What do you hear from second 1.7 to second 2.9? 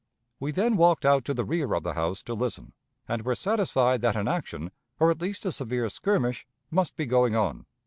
of the house to listen,